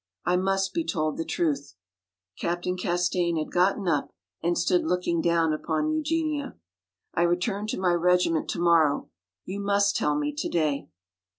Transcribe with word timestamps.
I 0.25 0.35
must 0.35 0.73
be 0.73 0.83
told 0.83 1.17
the 1.17 1.23
truth." 1.23 1.75
Captain 2.35 2.75
Castaigne 2.75 3.37
had 3.39 3.51
gotten 3.51 3.87
up 3.87 4.09
and 4.41 4.57
stood 4.57 4.83
looking 4.83 5.21
down 5.21 5.53
upon 5.53 5.91
Eugenia. 5.91 6.55
"I 7.13 7.21
return 7.21 7.67
to 7.67 7.79
my 7.79 7.93
regiment 7.93 8.49
tomorrow. 8.49 9.09
You 9.45 9.59
must 9.59 9.95
tell 9.95 10.15
me 10.17 10.33
today." 10.35 10.89